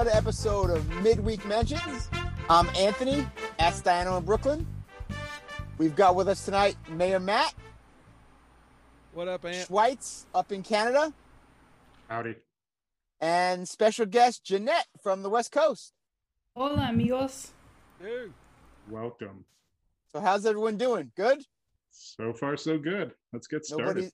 [0.00, 2.08] another episode of Midweek Mentions.
[2.48, 3.26] I'm Anthony,
[3.58, 4.66] at Diana in Brooklyn.
[5.76, 7.52] We've got with us tonight Mayor Matt.
[9.12, 9.68] What up, Ant?
[9.68, 11.12] Schweitz up in Canada.
[12.08, 12.36] Howdy.
[13.20, 15.92] And special guest Jeanette from the West Coast.
[16.56, 17.52] Hola, amigos.
[18.00, 18.28] Hey.
[18.88, 19.44] Welcome.
[20.14, 21.12] So how's everyone doing?
[21.14, 21.44] Good?
[21.90, 23.12] So far, so good.
[23.34, 23.86] Let's get started.
[23.86, 24.10] Nobody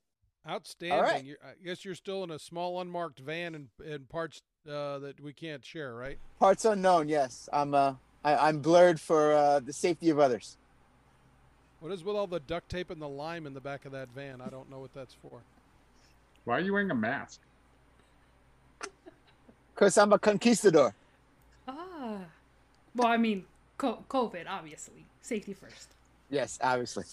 [0.48, 0.98] Outstanding.
[0.98, 1.24] All right.
[1.24, 5.20] You're, I guess you're still in a small unmarked van and, and parts uh, that
[5.20, 6.19] we can't share, right?
[6.38, 7.48] parts unknown, yes.
[7.52, 10.57] I'm uh I, I'm blurred for uh, the safety of others.
[11.80, 14.09] What is with all the duct tape and the lime in the back of that
[14.15, 14.41] van?
[14.41, 15.43] I don't know what that's for.
[16.45, 17.41] Why are you wearing a mask?
[19.74, 20.95] Because I'm a conquistador.
[21.69, 22.21] Ah.
[22.95, 23.45] Well, I mean,
[23.77, 25.05] co- COVID, obviously.
[25.21, 25.88] Safety first.
[26.30, 27.05] Yes, obviously.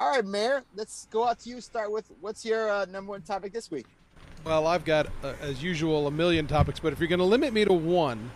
[0.00, 1.60] All right, Mayor, let's go out to you.
[1.60, 3.86] Start with what's your uh, number one topic this week?
[4.42, 7.52] Well, I've got, uh, as usual, a million topics, but if you're going to limit
[7.52, 8.30] me to one,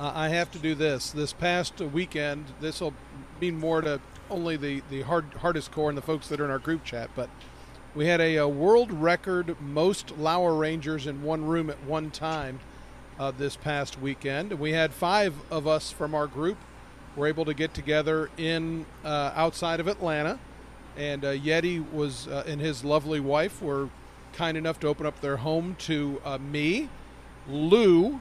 [0.00, 1.10] uh, I have to do this.
[1.10, 2.94] This past weekend, this will
[3.38, 4.00] mean more to
[4.30, 7.10] only the, the hard, hardest core and the folks that are in our group chat,
[7.14, 7.28] but
[7.94, 12.60] we had a, a world record most Lauer Rangers in one room at one time
[13.18, 14.52] uh, this past weekend.
[14.54, 16.56] We had five of us from our group
[17.14, 20.38] were able to get together in uh, outside of Atlanta,
[20.96, 23.90] and uh, Yeti was uh, and his lovely wife were
[24.32, 26.88] kind enough to open up their home to uh, me,
[27.48, 28.20] Lou,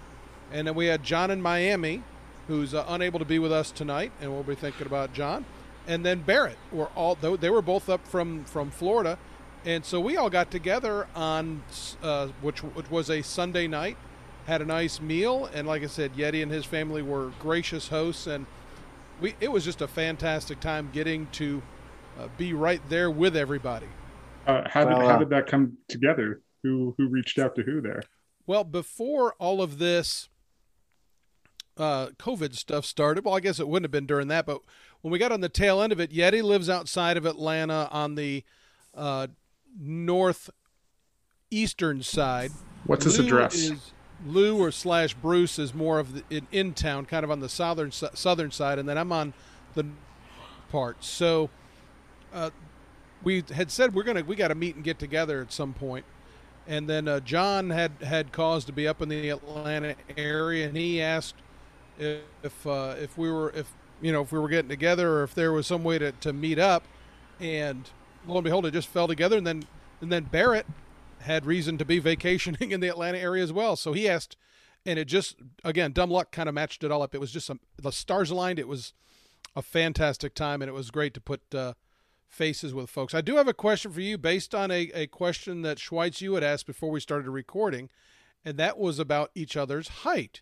[0.52, 2.04] and then we had John in Miami,
[2.48, 5.46] who's uh, unable to be with us tonight, and we'll be thinking about John,
[5.88, 6.58] and then Barrett.
[6.72, 9.18] Were all they were both up from from Florida,
[9.66, 11.64] and so we all got together on
[12.02, 13.98] uh, which, which was a Sunday night,
[14.48, 18.28] had a nice meal, and like I said, Yeti and his family were gracious hosts,
[18.28, 18.46] and
[19.20, 21.62] we it was just a fantastic time getting to
[22.20, 23.88] uh, be right there with everybody.
[24.48, 26.42] Uh, how did Well, how uh, did that come together?
[26.64, 28.04] Who who reached out to who there?
[28.46, 30.30] Well, before all of this
[31.78, 34.62] uh, COVID stuff started, well, I guess it wouldn't have been during that, but
[35.02, 38.16] when we got on the tail end of it, Yeti lives outside of Atlanta on
[38.16, 38.44] the
[38.96, 39.28] uh,
[39.80, 40.44] northeastern
[42.04, 42.52] side.
[42.86, 43.56] What's his address?
[43.56, 43.94] Is,
[44.26, 47.50] Lou or slash Bruce is more of the in, in town, kind of on the
[47.50, 49.34] southern southern side, and then I'm on
[49.74, 49.86] the
[50.72, 51.04] part.
[51.04, 51.50] So
[52.34, 52.52] uh,
[53.24, 56.06] we had said we're gonna we got to meet and get together at some point,
[56.68, 60.78] and then uh, John had had cause to be up in the Atlanta area, and
[60.78, 61.36] he asked
[62.00, 63.72] if if, uh, if we were if
[64.02, 66.34] you know if we were getting together or if there was some way to, to
[66.34, 66.84] meet up,
[67.40, 67.90] and
[68.28, 69.64] lo and behold, it just fell together, and then
[70.02, 70.66] and then Barrett
[71.20, 73.76] had reason to be vacationing in the Atlanta area as well.
[73.76, 74.36] So he asked,
[74.86, 77.14] and it just again, dumb luck kind of matched it all up.
[77.14, 78.60] It was just some the stars aligned.
[78.60, 78.94] It was
[79.56, 81.74] a fantastic time, and it was great to put uh,
[82.32, 83.14] faces with folks.
[83.14, 86.34] I do have a question for you based on a, a question that Schweitz you
[86.34, 87.90] had asked before we started recording,
[88.44, 90.42] and that was about each other's height.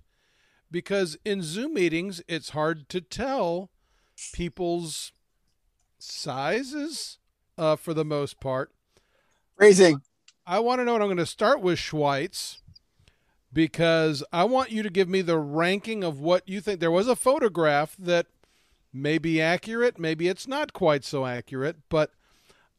[0.71, 3.71] Because in Zoom meetings, it's hard to tell
[4.33, 5.11] people's
[5.97, 7.17] sizes
[7.57, 8.71] uh, for the most part.
[9.57, 10.01] Raising.
[10.45, 12.59] I want to know, and I'm going to start with Schweitz
[13.51, 16.79] because I want you to give me the ranking of what you think.
[16.79, 18.27] There was a photograph that
[18.93, 22.11] may be accurate, maybe it's not quite so accurate, but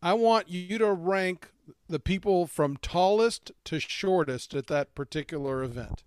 [0.02, 1.50] I want you to rank
[1.88, 6.02] the people from tallest to shortest at that particular event.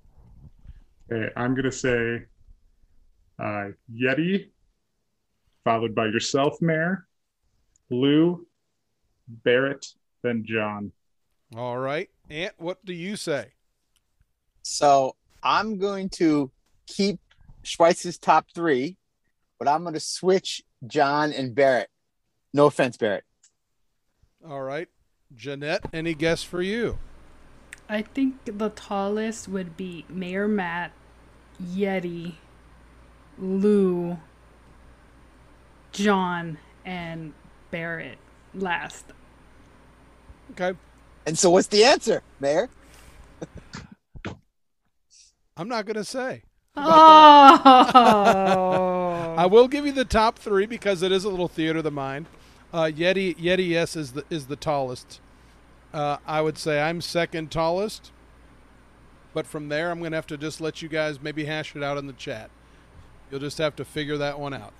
[1.11, 2.25] Okay, I'm gonna say
[3.39, 4.49] uh, Yeti,
[5.63, 7.07] followed by yourself, Mayor,
[7.89, 8.45] Lou,
[9.27, 9.85] Barrett,
[10.21, 10.91] then John.
[11.55, 12.09] All right.
[12.29, 13.53] Ant, what do you say?
[14.63, 16.51] So I'm going to
[16.87, 17.19] keep
[17.63, 18.97] Schweitz's top three,
[19.63, 21.87] but I'm going to switch John and Barrett.
[22.53, 23.23] No offense, Barrett.
[24.45, 24.89] All right.
[25.33, 26.99] Jeanette, any guess for you?
[27.87, 30.91] I think the tallest would be Mayor Matt,
[31.63, 32.33] Yeti,
[33.39, 34.17] Lou,
[35.93, 37.31] John, and
[37.71, 38.17] Barrett
[38.53, 39.05] last.
[40.51, 40.77] Okay.
[41.25, 42.69] And so, what's the answer, Mayor?
[45.55, 46.43] I'm not going to say.
[47.65, 49.35] Oh!
[49.37, 51.91] I will give you the top three because it is a little theater of the
[51.91, 52.27] mind.
[52.71, 55.19] Uh, Yeti Yeti yes is the is the tallest.
[55.93, 58.11] Uh, I would say I'm second tallest,
[59.33, 61.97] but from there I'm gonna have to just let you guys maybe hash it out
[61.97, 62.49] in the chat.
[63.29, 64.73] You'll just have to figure that one out.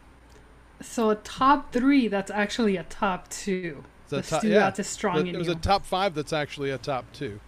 [0.82, 3.84] so a top three, that's actually a top two.
[4.06, 4.60] It's a The top- stew yeah.
[4.60, 7.40] that's as strong But It was a top five that's actually a top two.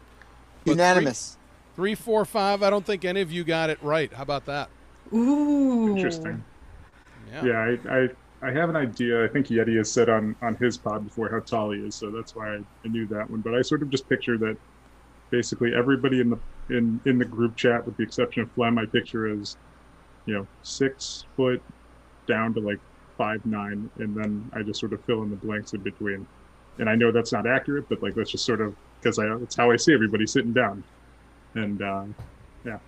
[0.64, 1.38] But Unanimous.
[1.76, 2.64] Three, four, five.
[2.64, 4.12] I don't think any of you got it right.
[4.14, 4.70] How about that?
[5.14, 5.90] Ooh.
[5.90, 6.44] Interesting.
[7.32, 7.46] Yeah.
[7.46, 8.10] Yeah, I, I
[8.42, 9.24] I have an idea.
[9.24, 12.12] I think Yeti has said on on his pod before how tall he is, so
[12.12, 13.42] that's why I, I knew that one.
[13.42, 14.58] But I sort of just picture that
[15.32, 16.40] basically everybody in the
[16.70, 19.58] in in the group chat, with the exception of Flem, I picture as,
[20.26, 21.62] you know, six foot
[22.28, 22.80] down to like
[23.18, 26.28] five nine, and then I just sort of fill in the blanks in between.
[26.78, 29.56] And I know that's not accurate, but like that's just sort of because I it's
[29.56, 30.84] how I see everybody sitting down,
[31.56, 32.04] and uh,
[32.66, 32.80] yeah.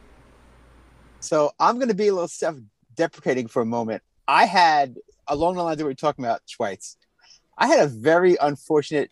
[1.19, 4.03] So I'm going to be a little self-deprecating for a moment.
[4.27, 4.97] I had
[5.27, 6.95] along the lines that we are talking about Schweitz.
[7.57, 9.11] I had a very unfortunate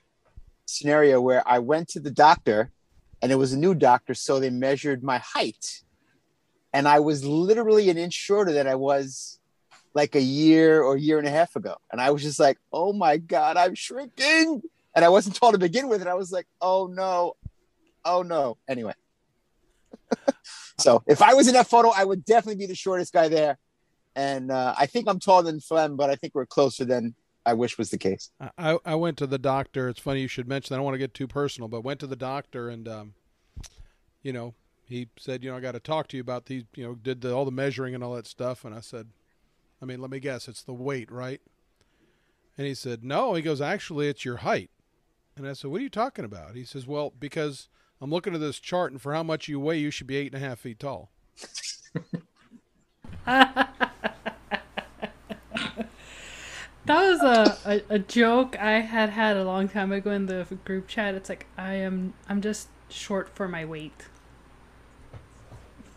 [0.65, 2.71] scenario where I went to the doctor
[3.21, 4.13] and it was a new doctor.
[4.13, 5.81] So they measured my height.
[6.73, 9.39] And I was literally an inch shorter than I was
[9.93, 11.77] like a year or year and a half ago.
[11.91, 14.61] And I was just like, oh my God, I'm shrinking.
[14.93, 16.01] And I wasn't told to begin with.
[16.01, 17.35] And I was like, oh no,
[18.03, 18.57] oh no.
[18.67, 18.93] Anyway.
[20.77, 23.57] So if I was in that photo, I would definitely be the shortest guy there.
[24.15, 27.15] And uh, I think I'm taller than Flem, but I think we're closer than
[27.45, 28.31] I wish was the case.
[28.57, 29.89] I, I went to the doctor.
[29.89, 30.73] It's funny you should mention.
[30.73, 30.75] That.
[30.75, 33.13] I don't want to get too personal, but went to the doctor and, um,
[34.23, 34.53] you know,
[34.87, 36.63] he said, you know, I got to talk to you about these.
[36.75, 38.63] You know, did the, all the measuring and all that stuff.
[38.63, 39.09] And I said,
[39.81, 41.41] I mean, let me guess, it's the weight, right?
[42.57, 43.33] And he said, no.
[43.33, 44.69] He goes, actually, it's your height.
[45.35, 46.55] And I said, what are you talking about?
[46.55, 47.67] He says, well, because
[48.01, 50.33] I'm looking at this chart, and for how much you weigh, you should be eight
[50.33, 51.09] and a half feet tall.
[56.85, 60.45] That was a, a, a, joke I had had a long time ago in the
[60.65, 61.15] group chat.
[61.15, 64.05] It's like I am I'm just short for my weight.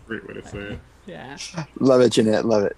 [0.07, 0.81] Great way to say it.
[1.07, 1.37] Yeah.
[1.79, 2.47] Love it, Jeanette.
[2.47, 2.77] Love it.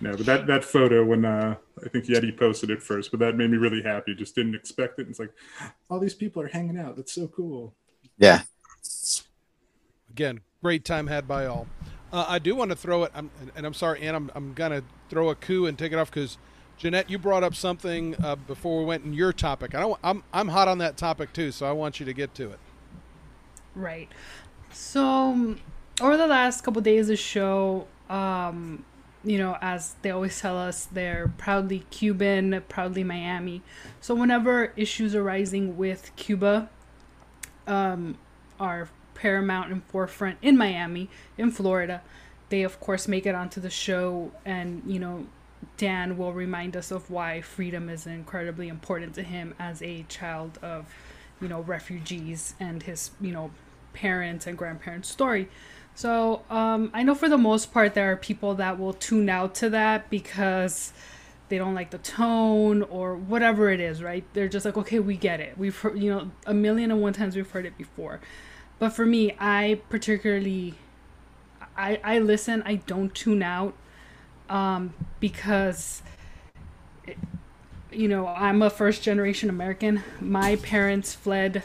[0.00, 3.36] No, but that that photo when uh, I think Yeti posted it first, but that
[3.36, 4.16] made me really happy.
[4.16, 5.06] Just didn't expect it.
[5.08, 5.30] It's like
[5.88, 6.96] all these people are hanging out.
[6.96, 7.74] That's so cool.
[8.18, 8.42] Yeah.
[10.14, 11.66] Again, great time had by all.
[12.12, 14.84] Uh, I do want to throw it, I'm, and I'm sorry, Ann, I'm, I'm gonna
[15.08, 16.38] throw a coup and take it off because
[16.78, 19.74] Jeanette, you brought up something uh, before we went in your topic.
[19.74, 22.32] I don't, I'm I'm hot on that topic too, so I want you to get
[22.36, 22.60] to it.
[23.74, 24.08] Right.
[24.70, 25.60] So um,
[26.00, 28.84] over the last couple days of show, um,
[29.24, 33.62] you know, as they always tell us, they're proudly Cuban, proudly Miami.
[34.00, 36.70] So whenever issues arising with Cuba
[37.66, 38.16] um,
[38.60, 41.08] are paramount and forefront in Miami,
[41.38, 42.02] in Florida,
[42.48, 45.26] they of course make it onto the show and you know
[45.76, 50.58] Dan will remind us of why freedom is incredibly important to him as a child
[50.62, 50.86] of,
[51.40, 53.50] you know, refugees and his, you know,
[53.92, 55.48] parents and grandparents' story.
[55.94, 59.54] So um, I know for the most part there are people that will tune out
[59.56, 60.92] to that because
[61.48, 64.24] they don't like the tone or whatever it is, right?
[64.32, 65.56] They're just like, okay, we get it.
[65.56, 68.20] We've heard, you know, a million and one times we've heard it before.
[68.84, 70.74] But for me, I particularly,
[71.74, 72.62] I I listen.
[72.66, 73.72] I don't tune out
[74.50, 76.02] um, because
[77.90, 80.04] you know I'm a first generation American.
[80.20, 81.62] My parents fled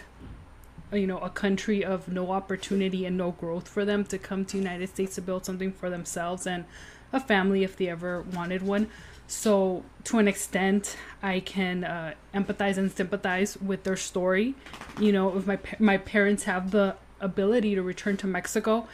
[0.93, 4.57] you know a country of no opportunity and no growth for them to come to
[4.57, 6.63] United States to build something for themselves and
[7.11, 8.87] a family if they ever wanted one.
[9.27, 14.55] So to an extent, I can uh, empathize and sympathize with their story.
[15.01, 18.87] You know, if my my parents have the ability to return to Mexico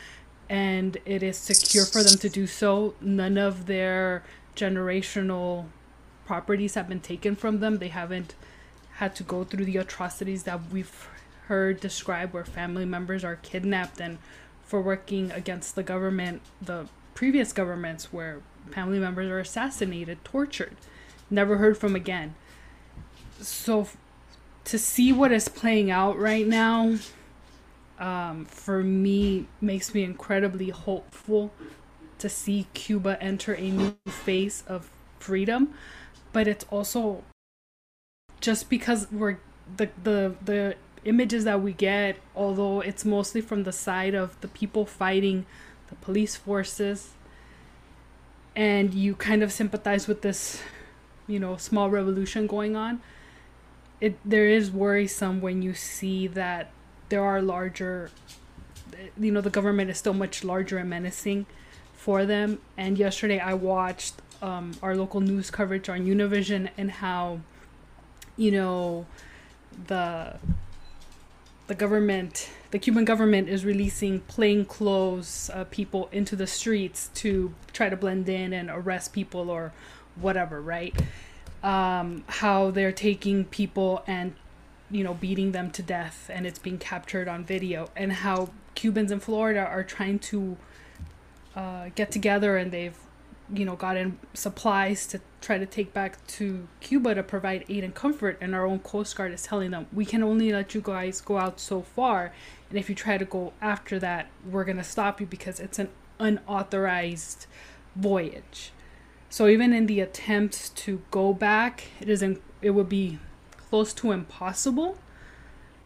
[0.50, 2.94] and it is secure for them to do so.
[3.01, 4.24] None of their
[4.56, 5.66] generational
[6.26, 7.78] properties have been taken from them.
[7.78, 8.35] They haven't
[8.95, 11.07] had to go through the atrocities that we've
[11.47, 14.18] heard described where family members are kidnapped and
[14.64, 20.76] for working against the government, the previous governments where family members are assassinated, tortured,
[21.30, 22.33] never heard from again.
[23.40, 23.88] So
[24.64, 26.97] to see what is playing out right now
[27.99, 31.52] um, for me makes me incredibly hopeful
[32.19, 35.73] to see Cuba enter a new phase of freedom,
[36.33, 37.23] but it's also
[38.42, 39.40] just because we're
[39.78, 44.47] the the the images that we get, although it's mostly from the side of the
[44.47, 45.45] people fighting
[45.90, 47.11] the police forces,
[48.56, 50.61] and you kind of sympathize with this,
[51.28, 53.02] you know, small revolution going on.
[54.02, 56.71] It there is worrisome when you see that
[57.16, 58.12] there are larger
[59.18, 61.45] you know the government is still much larger and menacing
[61.94, 62.60] for them.
[62.78, 67.40] And yesterday i watched um, our local news coverage on univision and how
[68.36, 69.06] you know
[69.88, 70.36] the
[71.68, 77.88] the government the cuban government is releasing plainclothes uh, people into the streets to try
[77.88, 79.72] to blend in and arrest people or
[80.18, 80.94] whatever right?
[81.64, 84.36] Um, how they're taking people and
[84.92, 89.11] you know, beating them to death and it's being captured on video, and how Cubans
[89.11, 90.57] in Florida are trying to
[91.56, 92.97] uh, get together and they've,
[93.54, 97.95] you know, gotten supplies to try to take back to Cuba to provide aid and
[97.95, 98.37] comfort.
[98.42, 101.37] And our own Coast Guard is telling them, we can only let you guys go
[101.37, 102.33] out so far.
[102.69, 105.89] And if you try to go after that, we're gonna stop you because it's an
[106.19, 107.45] unauthorized
[107.95, 108.71] voyage.
[109.30, 112.42] So even in the attempts to go back, it isn't.
[112.61, 113.19] It would be
[113.76, 114.98] close to impossible.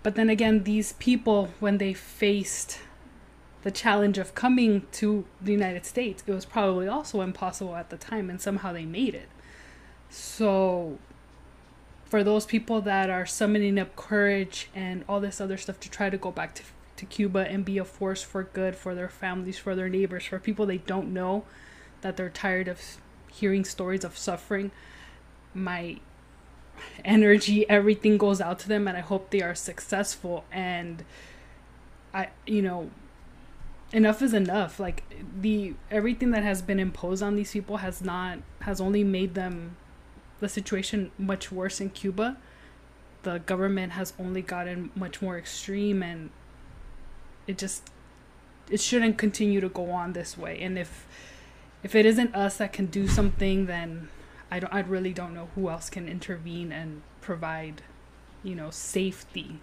[0.03, 2.81] But then again, these people, when they faced
[3.63, 7.98] the challenge of coming to the United States, it was probably also impossible at the
[7.98, 9.27] time, and somehow they made it.
[10.08, 11.00] So,
[12.05, 16.12] for those people that are summoning up courage and all this other stuff to try
[16.12, 16.63] to go back to,
[16.98, 20.38] to Cuba and be a force for good for their families, for their neighbors, for
[20.38, 21.43] people they don't know,
[22.01, 22.79] that they're tired of
[23.31, 24.69] hearing stories of suffering,
[25.55, 25.98] my
[27.03, 30.45] energy, everything goes out to them, and I hope they are successful.
[30.51, 31.03] And
[32.13, 32.89] I, you know,
[33.91, 34.79] enough is enough.
[34.79, 35.03] Like
[35.41, 39.77] the everything that has been imposed on these people has not has only made them
[40.39, 42.38] the situation much worse in Cuba.
[43.24, 46.29] The government has only gotten much more extreme and
[47.48, 47.89] it just
[48.69, 50.59] it shouldn't continue to go on this way.
[50.62, 51.07] And if
[51.83, 54.09] if it isn't us that can do something then
[54.51, 57.81] I don't I really don't know who else can intervene and provide
[58.43, 59.59] you know safety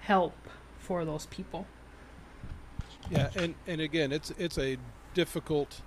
[0.00, 0.34] help
[0.78, 1.66] for those people
[3.10, 4.76] yeah, and and again, it's it's a
[5.14, 5.82] difficult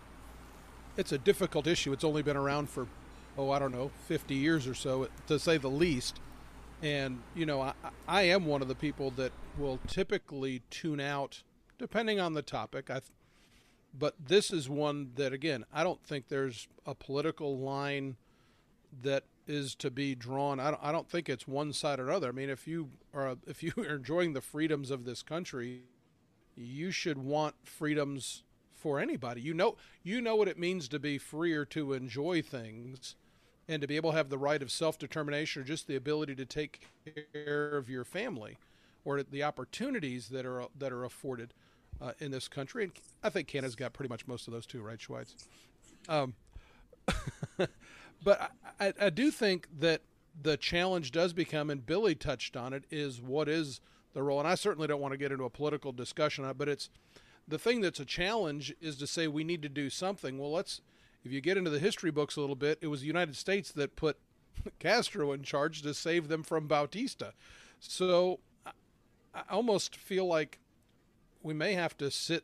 [0.97, 1.93] it's a difficult issue.
[1.93, 2.87] It's only been around for
[3.35, 6.19] oh, I don't know, 50 years or so to say the least.
[6.81, 7.73] And you know, I
[8.07, 11.43] I am one of the people that will typically tune out
[11.77, 12.89] depending on the topic.
[12.89, 13.01] I
[13.97, 18.17] but this is one that again, I don't think there's a political line
[19.01, 20.59] that is to be drawn.
[20.59, 22.29] I don't, I don't think it's one side or other.
[22.29, 25.81] I mean, if you are if you are enjoying the freedoms of this country,
[26.55, 29.41] you should want freedoms for anybody.
[29.41, 33.15] You know you know what it means to be free or to enjoy things
[33.67, 36.45] and to be able to have the right of self-determination or just the ability to
[36.45, 36.87] take
[37.33, 38.57] care of your family
[39.05, 41.53] or the opportunities that are that are afforded
[42.01, 42.85] uh, in this country.
[42.85, 45.35] And I think Canada's got pretty much most of those too, right, Schweitz?
[46.09, 46.33] Um,
[48.23, 50.01] but I, I, do think that
[50.41, 53.81] the challenge does become, and Billy touched on it, is what is–
[54.13, 54.39] the role.
[54.39, 56.89] And I certainly don't want to get into a political discussion on it, but it's
[57.47, 60.37] the thing that's a challenge is to say we need to do something.
[60.37, 60.81] Well, let's
[61.23, 63.71] if you get into the history books a little bit, it was the United States
[63.71, 64.17] that put
[64.79, 67.31] Castro in charge to save them from Batista.
[67.79, 68.39] So
[69.33, 70.59] I almost feel like
[71.41, 72.43] we may have to sit.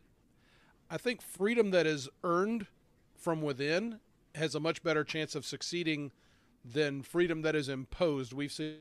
[0.90, 2.68] I think freedom that is earned
[3.16, 4.00] from within
[4.40, 6.12] has a much better chance of succeeding
[6.66, 8.34] than freedom that is imposed.
[8.34, 8.78] We've seen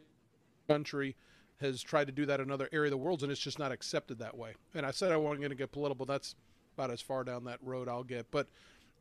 [0.68, 1.16] country
[1.60, 3.72] has tried to do that in other area of the world, and it's just not
[3.72, 4.54] accepted that way.
[4.74, 6.06] And I said I wasn't going to get political.
[6.06, 6.34] That's
[6.76, 8.30] about as far down that road I'll get.
[8.30, 8.46] But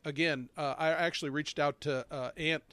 [0.06, 2.64] again, uh, I actually reached out to uh, Ant.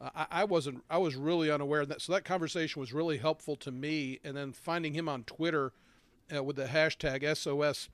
[0.00, 0.82] Uh, I, I, wasn't.
[0.90, 2.00] I was really unaware of that.
[2.00, 4.18] So that conversation was really helpful to me.
[4.24, 5.72] And then finding him on Twitter
[6.34, 7.88] uh, with the hashtag SOS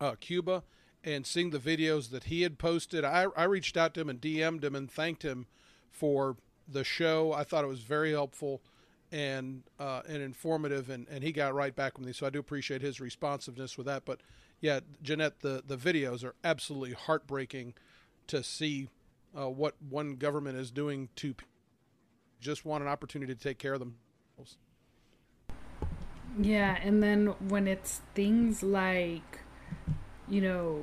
[0.00, 0.64] uh, Cuba
[1.06, 4.20] and seeing the videos that he had posted, I, I reached out to him and
[4.20, 5.46] DM'd him and thanked him
[5.88, 6.36] for
[6.68, 7.32] the show.
[7.32, 8.60] I thought it was very helpful
[9.12, 12.12] and uh, and informative, and, and he got right back with me.
[12.12, 14.04] So I do appreciate his responsiveness with that.
[14.04, 14.20] But
[14.60, 17.74] yeah, Jeanette, the the videos are absolutely heartbreaking
[18.26, 18.88] to see
[19.38, 21.34] uh, what one government is doing to
[22.40, 24.58] just want an opportunity to take care of themselves.
[26.38, 29.40] Yeah, and then when it's things like,
[30.28, 30.82] you know,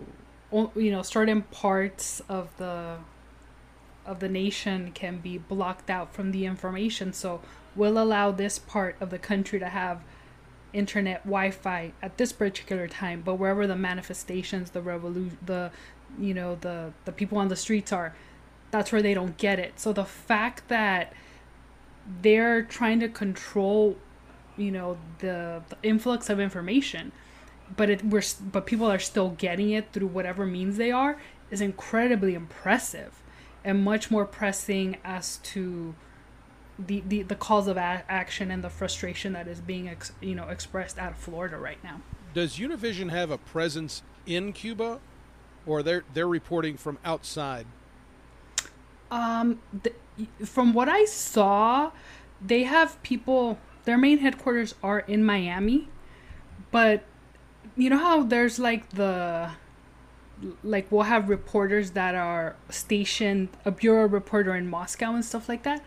[0.75, 2.97] you know, certain parts of the
[4.05, 7.13] of the nation can be blocked out from the information.
[7.13, 7.39] So
[7.75, 10.01] we'll allow this part of the country to have
[10.73, 15.71] internet Wi-Fi at this particular time, but wherever the manifestations, the revolution, the
[16.19, 18.13] you know the the people on the streets are,
[18.71, 19.79] that's where they don't get it.
[19.79, 21.13] So the fact that
[22.21, 23.97] they're trying to control,
[24.57, 27.11] you know, the, the influx of information,
[27.75, 31.61] but it we're but people are still getting it through whatever means they are is
[31.61, 33.21] incredibly impressive,
[33.63, 35.95] and much more pressing as to
[36.79, 40.35] the, the, the calls of a- action and the frustration that is being ex, you
[40.35, 42.01] know expressed out of Florida right now.
[42.33, 44.99] Does Univision have a presence in Cuba,
[45.65, 47.65] or they're they're reporting from outside?
[49.11, 49.93] Um, the,
[50.45, 51.91] from what I saw,
[52.41, 53.59] they have people.
[53.85, 55.89] Their main headquarters are in Miami,
[56.71, 57.03] but
[57.75, 59.49] you know how there's like the
[60.63, 65.63] like we'll have reporters that are stationed a bureau reporter in Moscow and stuff like
[65.63, 65.83] that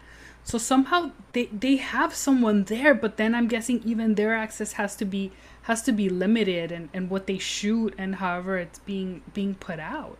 [0.47, 4.95] so somehow they they have someone there, but then I'm guessing even their access has
[4.97, 9.23] to be has to be limited and, and what they shoot and however it's being
[9.35, 10.17] being put out.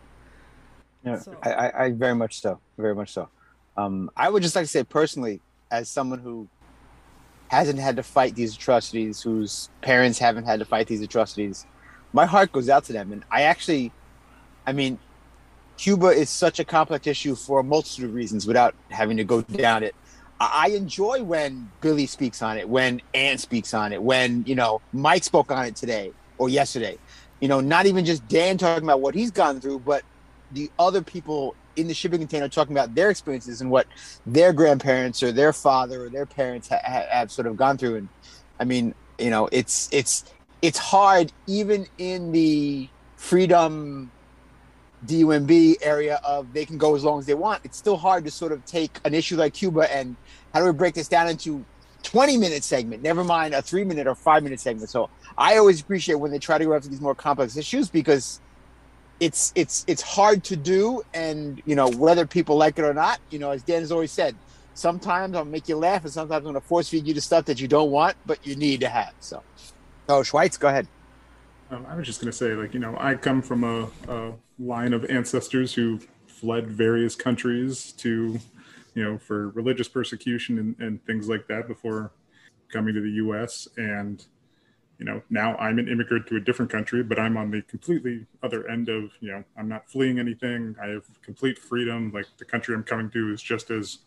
[1.05, 1.37] Yeah, so.
[1.43, 3.29] I, I very much so, very much so.
[3.77, 5.39] Um, I would just like to say personally,
[5.71, 6.49] as someone who
[7.49, 11.65] hasn't had to fight these atrocities, whose parents haven't had to fight these atrocities.
[12.13, 13.91] My heart goes out to them, and I actually,
[14.65, 14.99] I mean,
[15.77, 19.41] Cuba is such a complex issue for a multitude of reasons without having to go
[19.41, 19.95] down it.
[20.39, 24.81] I enjoy when Billy speaks on it, when Ant speaks on it, when you know
[24.93, 26.97] Mike spoke on it today or yesterday.
[27.39, 30.03] You know, not even just Dan talking about what he's gone through, but
[30.51, 33.87] the other people in the shipping container talking about their experiences and what
[34.25, 37.95] their grandparents or their father or their parents ha- have sort of gone through.
[37.95, 38.09] And
[38.59, 40.25] I mean, you know, it's it's
[40.61, 44.11] it's hard even in the freedom
[45.05, 47.61] DUMB area of they can go as long as they want.
[47.63, 50.15] It's still hard to sort of take an issue like Cuba and
[50.53, 51.63] how do we break this down into
[52.03, 54.89] 20 minute segment, never mind a three minute or five minute segment.
[54.89, 58.39] So I always appreciate when they try to go after these more complex issues because
[59.19, 63.19] it's it's it's hard to do and you know whether people like it or not
[63.29, 64.35] you know as dan has always said
[64.73, 67.45] sometimes i'll make you laugh and sometimes i'm going to force feed you the stuff
[67.45, 69.41] that you don't want but you need to have so.
[70.09, 70.87] Oh schweitz go ahead.
[71.71, 74.33] Um, i was just going to say like you know i come from a, a
[74.59, 78.39] line of ancestors who fled various countries to
[78.93, 82.11] you know for religious persecution and, and things like that before
[82.69, 84.25] coming to the us and
[84.99, 88.25] you know now i'm an immigrant to a different country but i'm on the completely
[88.43, 90.75] other end of you know i'm not fleeing anything.
[90.81, 92.11] I have complete freedom.
[92.13, 93.99] Like the country i'm coming to is just as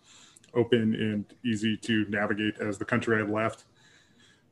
[0.54, 3.64] open and easy to navigate as the country i left.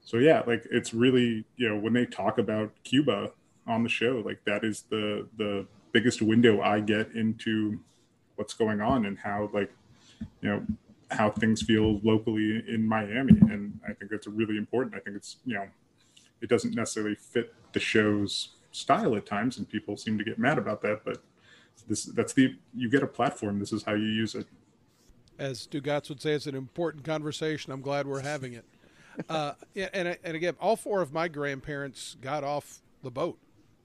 [0.04, 3.32] So yeah like it's really you know when they talk about cuba
[3.66, 7.78] on the show like that is the the biggest window i get into
[8.36, 9.70] what's going on and how like
[10.40, 10.64] you know
[11.10, 13.32] how things feel locally in miami.
[13.50, 15.66] And i think that's really important i think it's you know
[16.40, 20.58] it doesn't necessarily fit the show's style at times, and people seem to get mad
[20.58, 21.04] about that.
[21.04, 21.22] But
[21.86, 23.58] this that's the you get a platform.
[23.58, 24.46] This is how you use it.
[25.38, 27.72] As Stugotz would say, it's an important conversation.
[27.72, 28.64] I'm glad we're having it.
[29.28, 33.36] Uh, and and again, all four of my grandparents got off the boat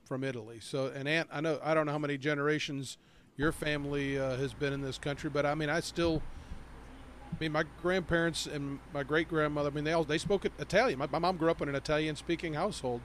[0.06, 0.60] from Italy.
[0.62, 3.00] So, and Ant, I know I don't know how many generations
[3.36, 6.22] your family uh, has been in this country, but I mean, I still
[7.34, 9.70] I mean, my grandparents and my great grandmother.
[9.70, 11.00] I mean, they all they spoke Italian.
[11.00, 13.02] My, my mom grew up in an Italian speaking household,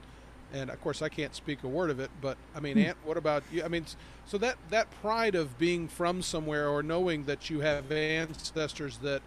[0.53, 2.11] and of course, I can't speak a word of it.
[2.21, 2.85] But I mean, hmm.
[2.85, 3.63] Ant, what about you?
[3.63, 3.85] I mean,
[4.25, 9.21] so that that pride of being from somewhere or knowing that you have ancestors that,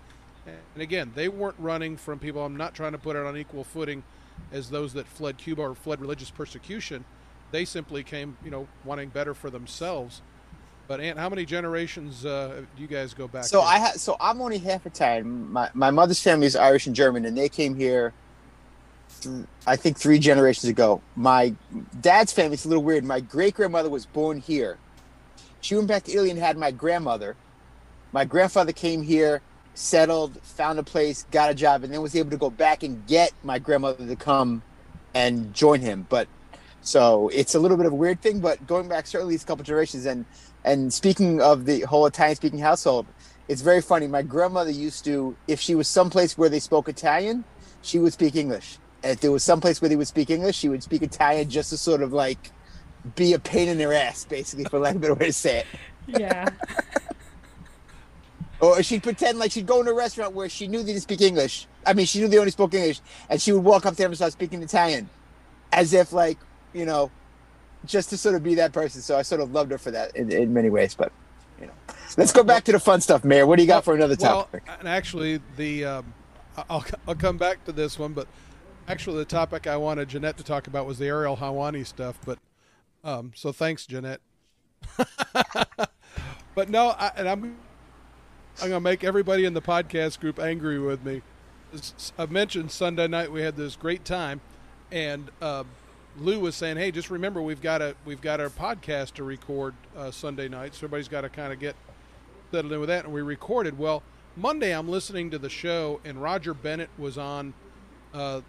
[0.46, 2.44] and again, they weren't running from people.
[2.44, 4.04] I'm not trying to put it on equal footing
[4.52, 7.04] as those that fled Cuba or fled religious persecution.
[7.50, 10.22] They simply came, you know, wanting better for themselves.
[10.92, 13.44] But Ant, how many generations uh, do you guys go back?
[13.44, 13.66] So to?
[13.66, 15.50] I ha- so I'm only half Italian.
[15.50, 18.12] My my mother's family is Irish and German, and they came here.
[19.22, 21.00] Th- I think three generations ago.
[21.16, 21.54] My
[22.02, 23.04] dad's family is a little weird.
[23.04, 24.76] My great grandmother was born here.
[25.62, 27.36] She went back to Italy and had my grandmother.
[28.12, 29.40] My grandfather came here,
[29.72, 33.06] settled, found a place, got a job, and then was able to go back and
[33.06, 34.60] get my grandmother to come
[35.14, 36.04] and join him.
[36.10, 36.28] But
[36.82, 39.64] so it's a little bit of a weird thing, but going back certainly these couple
[39.64, 40.24] generations and
[40.64, 43.06] and speaking of the whole Italian speaking household,
[43.48, 44.06] it's very funny.
[44.06, 47.44] My grandmother used to, if she was someplace where they spoke Italian,
[47.82, 48.78] she would speak English.
[49.02, 51.70] And if there was someplace where they would speak English, she would speak Italian just
[51.70, 52.52] to sort of like
[53.16, 55.58] be a pain in their ass, basically, for lack of a better way to say
[55.58, 55.66] it.
[56.06, 56.48] Yeah.
[58.60, 61.20] or she'd pretend like she'd go in a restaurant where she knew they didn't speak
[61.20, 61.66] English.
[61.84, 64.12] I mean, she knew they only spoke English, and she would walk up to them
[64.12, 65.10] and start speaking Italian,
[65.72, 66.38] as if like
[66.72, 67.10] you know
[67.84, 69.02] just to sort of be that person.
[69.02, 70.94] So I sort of loved her for that in, in many ways.
[70.94, 71.12] But
[71.60, 71.72] you know,
[72.16, 73.46] let's go back to the fun stuff, Mayor.
[73.46, 74.64] What do you got for another topic?
[74.66, 76.14] Well, and actually, the um,
[76.68, 78.28] I'll I'll come back to this one, but
[78.88, 82.18] actually, the topic I wanted Jeanette to talk about was the Ariel Helwani stuff.
[82.24, 82.38] But
[83.04, 84.20] um, so thanks, Jeanette.
[86.54, 87.56] but no, I, and I'm
[88.60, 91.22] I'm gonna make everybody in the podcast group angry with me.
[92.18, 94.42] I mentioned Sunday night we had this great time,
[94.90, 95.64] and uh,
[96.18, 99.74] Lou was saying, "Hey, just remember we've got a we've got our podcast to record
[99.96, 101.74] uh, Sunday night, so everybody's got to kind of get
[102.50, 103.78] settled in with that." And we recorded.
[103.78, 104.02] Well,
[104.36, 107.54] Monday I'm listening to the show, and Roger Bennett was on,
[108.12, 108.42] uh,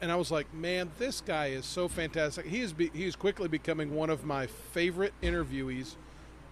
[0.00, 2.46] and I was like, "Man, this guy is so fantastic.
[2.46, 5.96] He is be, he is quickly becoming one of my favorite interviewees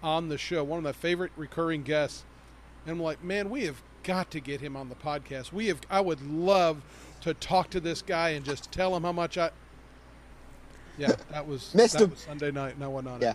[0.02, 2.24] on the show, one of my favorite recurring guests."
[2.84, 5.52] And I'm like, "Man, we have got to get him on the podcast.
[5.52, 5.80] We have.
[5.88, 6.82] I would love
[7.20, 9.50] to talk to this guy and just tell him how much I."
[10.98, 12.78] Yeah, that was, that was Sunday night.
[12.78, 13.34] No one on yeah.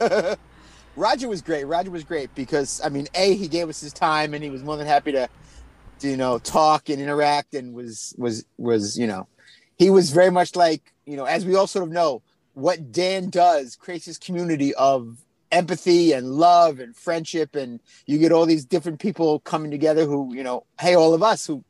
[0.00, 0.38] it.
[0.96, 1.64] Roger was great.
[1.64, 4.62] Roger was great because I mean, a he gave us his time and he was
[4.62, 5.28] more than happy to,
[6.00, 9.28] to you know, talk and interact and was was was you know,
[9.78, 12.22] he was very much like you know, as we all sort of know,
[12.54, 15.18] what Dan does creates this community of
[15.52, 20.34] empathy and love and friendship and you get all these different people coming together who
[20.34, 21.64] you know hey all of us who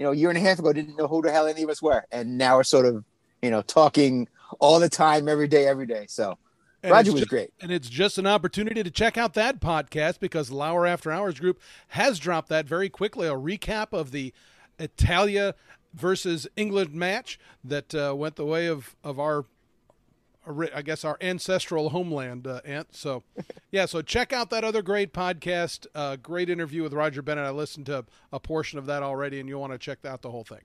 [0.00, 1.68] you know, a year and a half ago didn't know who the hell any of
[1.68, 3.04] us were, and now we're sort of,
[3.42, 6.06] you know, talking all the time, every day, every day.
[6.08, 6.36] So
[6.82, 7.50] And Roger was ju- great.
[7.60, 11.60] And it's just an opportunity to check out that podcast because Lauer After Hours Group
[11.88, 13.28] has dropped that very quickly.
[13.28, 14.32] A recap of the
[14.78, 15.54] Italia
[15.94, 19.44] versus England match that uh, went the way of, of our,
[20.74, 22.94] I guess, our ancestral homeland, uh, Ant.
[22.94, 23.22] So,
[23.70, 25.86] yeah, so check out that other great podcast.
[25.94, 27.44] Uh, great interview with Roger Bennett.
[27.44, 30.30] I listened to a portion of that already, and you'll want to check out the
[30.30, 30.60] whole thing.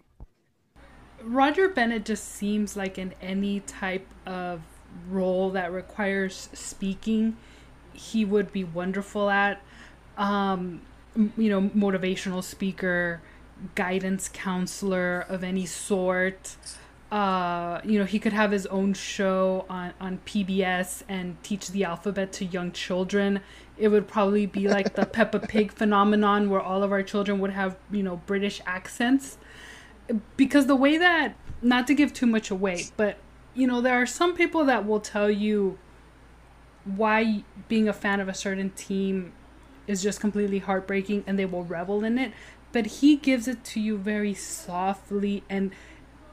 [1.23, 4.61] Roger Bennett just seems like in any type of
[5.09, 7.37] role that requires speaking,
[7.93, 9.61] he would be wonderful at.
[10.17, 10.81] Um,
[11.15, 13.21] you know, motivational speaker,
[13.73, 16.55] guidance counselor of any sort.
[17.11, 21.83] Uh, you know, he could have his own show on, on PBS and teach the
[21.83, 23.39] alphabet to young children.
[23.77, 27.51] It would probably be like the Peppa Pig phenomenon where all of our children would
[27.51, 29.37] have, you know, British accents
[30.37, 33.17] because the way that not to give too much away but
[33.53, 35.77] you know there are some people that will tell you
[36.83, 39.33] why being a fan of a certain team
[39.87, 42.31] is just completely heartbreaking and they will revel in it
[42.71, 45.71] but he gives it to you very softly and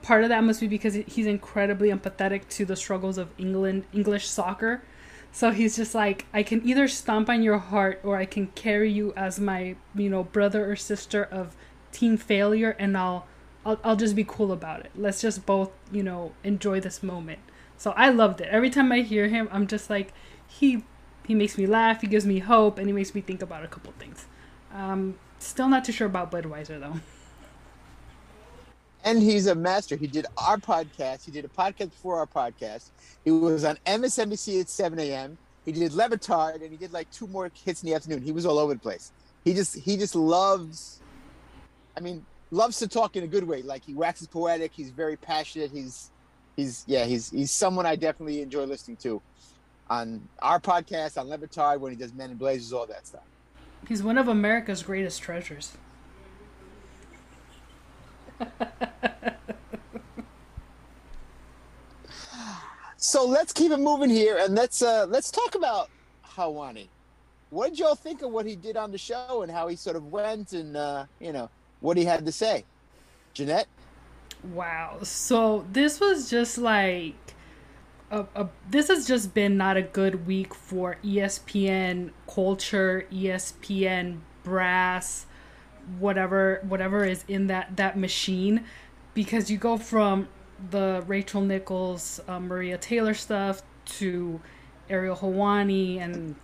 [0.03, 4.29] part of that must be because he's incredibly empathetic to the struggles of England English
[4.29, 4.83] soccer.
[5.31, 8.91] So he's just like I can either stomp on your heart or I can carry
[8.91, 11.57] you as my you know brother or sister of
[11.91, 13.27] team failure and I'll
[13.65, 14.91] I'll, I'll just be cool about it.
[14.97, 17.41] Let's just both, you know, enjoy this moment.
[17.77, 18.49] So I loved it.
[18.49, 20.13] Every time I hear him, I'm just like,
[20.47, 20.85] he
[21.27, 23.69] he makes me laugh, he gives me hope, and he makes me think about a
[23.69, 24.27] couple things.
[24.75, 27.01] Um, still not too sure about Budweiser though.
[29.05, 29.97] and he's a master.
[29.97, 31.25] He did our podcast.
[31.25, 32.91] He did a podcast before our podcast.
[33.25, 35.39] He was on MSNBC at 7 a.m.
[35.65, 38.23] He did Le Batard, and he did like two more hits in the afternoon.
[38.23, 39.13] He was all over the place.
[39.45, 41.01] He just he just loves.
[41.97, 43.63] I mean, loves to talk in a good way.
[43.63, 44.73] Like he waxes poetic.
[44.73, 45.73] He's very passionate.
[45.73, 46.11] He's
[46.55, 49.21] he's yeah he's he's someone I definitely enjoy listening to
[49.91, 53.25] on our podcast on Le Batard when he does Men in Blazers, all that stuff.
[53.89, 55.73] He's one of America's greatest treasures.
[62.97, 65.91] So let's keep it moving here, and let's uh let's talk about
[66.25, 66.87] Helwani.
[67.51, 69.97] What did y'all think of what he did on the show and how he sort
[69.97, 71.51] of went and uh, you know
[71.83, 72.65] what he had to say?
[73.35, 73.67] Jeanette,
[74.45, 74.99] Wow.
[75.03, 77.35] So this was just like
[78.11, 85.27] a, a this has just been not a good week for ESPN culture, ESPN brass,
[85.99, 88.65] whatever whatever is in that that machine
[89.15, 90.29] because you go from
[90.71, 94.41] the Rachel Nichols, uh, Maria Taylor stuff to
[94.89, 96.35] Ariel Helwani and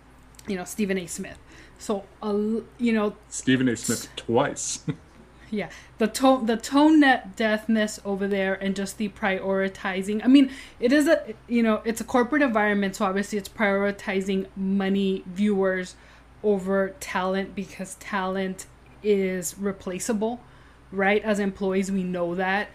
[0.47, 1.05] you know Stephen A.
[1.05, 1.37] Smith.
[1.77, 3.75] So uh, you know Stephen A.
[3.75, 4.85] Smith twice.
[5.51, 10.21] yeah, the tone, the tone net deafness over there, and just the prioritizing.
[10.23, 14.47] I mean, it is a you know it's a corporate environment, so obviously it's prioritizing
[14.55, 15.95] money, viewers
[16.43, 18.65] over talent because talent
[19.03, 20.41] is replaceable,
[20.91, 21.23] right?
[21.23, 22.69] As employees, we know that,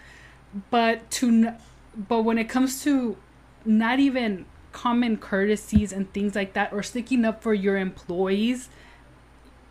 [0.70, 1.52] but to
[1.96, 3.16] but when it comes to
[3.64, 8.68] not even common courtesies and things like that, or sticking up for your employees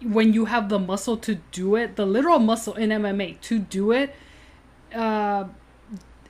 [0.04, 3.92] when you have the muscle to do it, the literal muscle in MMA to do
[3.92, 4.16] it,
[4.94, 5.46] uh,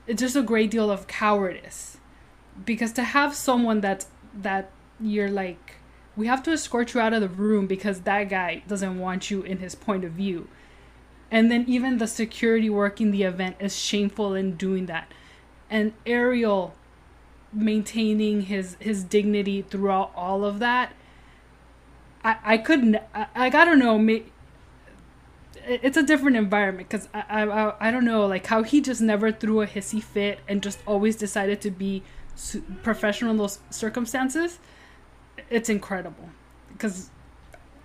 [0.07, 1.97] it's just a great deal of cowardice.
[2.65, 4.05] Because to have someone that
[4.35, 5.75] that you're like,
[6.15, 9.41] we have to escort you out of the room because that guy doesn't want you
[9.41, 10.47] in his point of view.
[11.31, 15.11] And then even the security working the event is shameful in doing that.
[15.69, 16.75] And Ariel
[17.51, 20.93] maintaining his his dignity throughout all of that
[22.23, 24.23] I, I couldn't I, I don't know may,
[25.65, 29.31] it's a different environment because I, I I don't know like how he just never
[29.31, 32.03] threw a hissy fit and just always decided to be
[32.81, 34.59] professional in those circumstances
[35.49, 36.29] it's incredible.
[36.71, 37.09] Because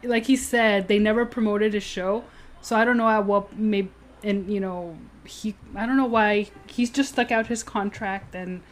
[0.03, 2.25] like he said they never promoted his show
[2.61, 3.91] so I don't know at what maybe
[4.23, 8.63] and you know he I don't know why he's just stuck out his contract and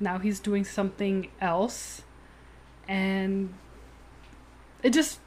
[0.00, 2.02] now he's doing something else.
[2.88, 3.54] And
[4.86, 5.18] it just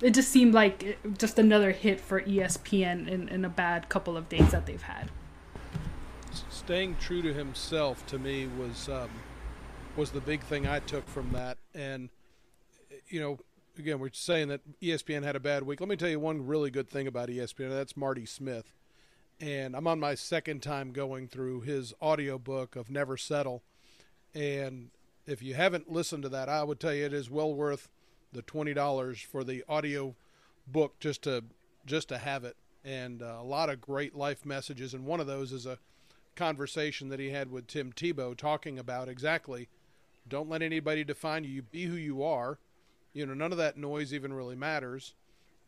[0.00, 4.28] it just seemed like just another hit for ESPN in, in a bad couple of
[4.28, 5.10] days that they've had.
[6.48, 9.10] staying true to himself to me was um,
[9.96, 11.58] was the big thing I took from that.
[11.74, 12.08] And
[13.08, 13.38] you know,
[13.78, 15.80] again, we're saying that ESPN had a bad week.
[15.80, 17.68] Let me tell you one really good thing about ESPN.
[17.68, 18.72] That's Marty Smith.
[19.40, 23.62] And I'm on my second time going through his audiobook of Never Settle.
[24.34, 24.88] And
[25.26, 27.90] if you haven't listened to that, I would tell you it is well worth
[28.32, 30.14] the twenty dollars for the audio
[30.66, 31.44] book just to
[31.86, 32.56] just to have it.
[32.86, 34.94] and uh, a lot of great life messages.
[34.94, 35.78] And one of those is a
[36.36, 39.68] conversation that he had with Tim Tebow talking about exactly
[40.28, 41.50] don't let anybody define you.
[41.50, 42.58] You be who you are.
[43.12, 45.14] You know, none of that noise even really matters.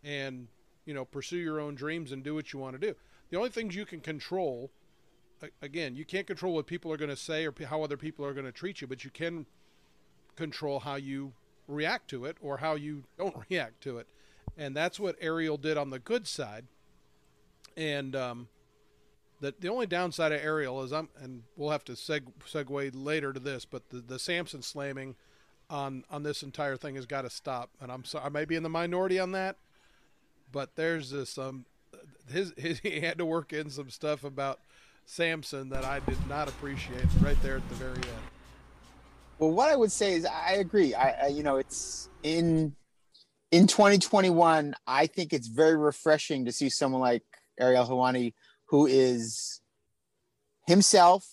[0.05, 0.49] And,
[0.85, 2.95] you know, pursue your own dreams and do what you want to do.
[3.31, 4.71] The only things you can control,
[5.63, 8.35] again, you can't control what people are going to say or how other people are
[8.35, 9.47] going to treat you, but you can
[10.37, 11.33] control how you
[11.69, 14.09] react to it or how you don't react to it.
[14.57, 16.67] And that's what Ariel did on the good side.
[17.77, 18.49] And, um,
[19.41, 23.33] the the only downside of Ariel is I'm and we'll have to seg, segue later
[23.33, 25.15] to this, but the the Samson slamming
[25.71, 27.71] on on this entire thing has got to stop.
[27.81, 29.57] And I'm sorry, I may be in the minority on that,
[30.51, 31.67] but there's this um
[32.31, 34.61] his, his he had to work in some stuff about
[35.07, 38.38] Samson that I did not appreciate right there at the very end.
[39.39, 40.95] Well, what I would say is I agree.
[40.95, 42.75] I, I you know it's in
[43.51, 44.75] in 2021.
[44.87, 47.23] I think it's very refreshing to see someone like
[47.59, 48.35] Ariel Helwani
[48.69, 49.61] who is
[50.67, 51.27] himself.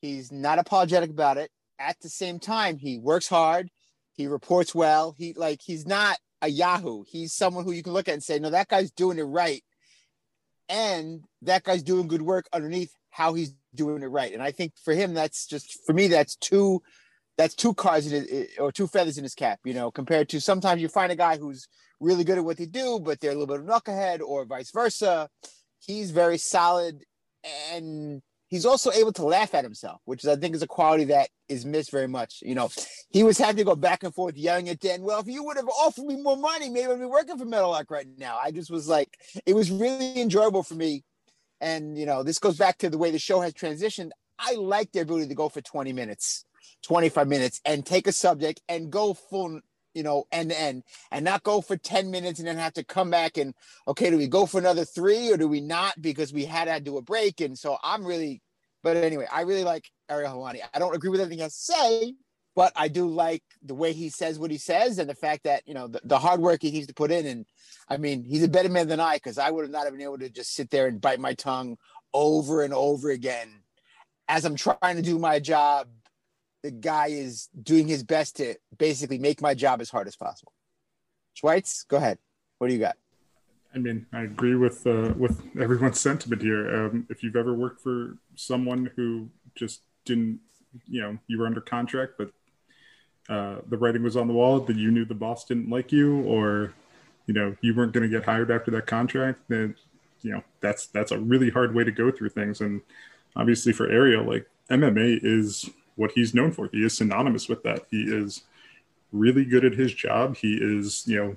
[0.00, 1.50] He's not apologetic about it.
[1.78, 3.70] At the same time, he works hard.
[4.12, 5.14] He reports well.
[5.18, 7.04] He like he's not a Yahoo.
[7.06, 9.62] He's someone who you can look at and say, no, that guy's doing it right.
[10.68, 14.32] And that guy's doing good work underneath how he's doing it right.
[14.32, 16.82] And I think for him, that's just for me, that's two
[17.36, 20.28] that's two cards in it, eh, or two feathers in his cap, you know, compared
[20.30, 21.68] to sometimes you find a guy who's
[22.00, 24.70] really good at what they do, but they're a little bit of knucklehead or vice
[24.70, 25.28] versa
[25.86, 27.04] he's very solid
[27.72, 31.04] and he's also able to laugh at himself, which is, I think is a quality
[31.04, 32.40] that is missed very much.
[32.42, 32.70] You know,
[33.10, 35.02] he was having to go back and forth yelling at Dan.
[35.02, 37.90] Well, if you would have offered me more money, maybe I'd be working for Meadowlark
[37.90, 38.38] right now.
[38.42, 41.04] I just was like, it was really enjoyable for me.
[41.60, 44.10] And, you know, this goes back to the way the show has transitioned.
[44.38, 46.44] I like the ability to go for 20 minutes,
[46.82, 49.60] 25 minutes and take a subject and go full
[49.96, 52.84] you know, end to end and not go for 10 minutes and then have to
[52.84, 53.54] come back and,
[53.88, 56.78] okay, do we go for another three or do we not because we had to
[56.80, 57.40] do a break?
[57.40, 58.42] And so I'm really,
[58.82, 60.60] but anyway, I really like Ariel Helwani.
[60.74, 62.14] I don't agree with everything he has to say,
[62.54, 65.62] but I do like the way he says what he says and the fact that,
[65.66, 67.24] you know, the, the hard work he needs to put in.
[67.24, 67.46] And
[67.88, 70.02] I mean, he's a better man than I because I would have not have been
[70.02, 71.78] able to just sit there and bite my tongue
[72.12, 73.48] over and over again
[74.28, 75.88] as I'm trying to do my job
[76.66, 80.52] the guy is doing his best to basically make my job as hard as possible.
[81.40, 82.18] Schweitz, go ahead.
[82.58, 82.96] What do you got?
[83.72, 86.62] I mean, I agree with uh, with everyone's sentiment here.
[86.74, 90.40] Um, if you've ever worked for someone who just didn't,
[90.88, 92.30] you know, you were under contract, but
[93.28, 96.22] uh, the writing was on the wall that you knew the boss didn't like you,
[96.22, 96.74] or
[97.26, 99.76] you know, you weren't going to get hired after that contract, then
[100.22, 102.60] you know that's that's a really hard way to go through things.
[102.60, 102.80] And
[103.36, 106.68] obviously, for Ariel, like MMA is what he's known for.
[106.72, 107.86] He is synonymous with that.
[107.90, 108.42] He is
[109.12, 110.36] really good at his job.
[110.36, 111.36] He is, you know,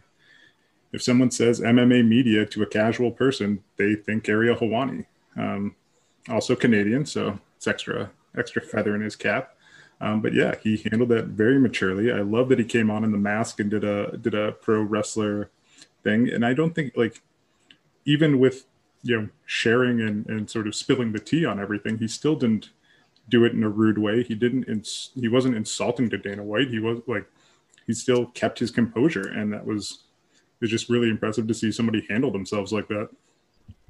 [0.92, 5.06] if someone says MMA media to a casual person, they think Ariel Helwani.
[5.38, 5.76] Um,
[6.28, 9.56] also Canadian, so it's extra extra feather in his cap.
[10.02, 12.12] Um, but yeah, he handled that very maturely.
[12.12, 14.82] I love that he came on in the mask and did a did a pro
[14.82, 15.50] wrestler
[16.04, 16.30] thing.
[16.30, 17.22] And I don't think like
[18.06, 18.66] even with
[19.04, 22.70] you know sharing and, and sort of spilling the tea on everything, he still didn't
[23.30, 24.24] do it in a rude way.
[24.24, 24.66] He didn't.
[24.66, 26.70] Ins- he wasn't insulting to Dana White.
[26.70, 27.26] He was like,
[27.88, 31.72] he still kept his composure, and that was it was just really impressive to see
[31.72, 33.10] somebody handle themselves like that.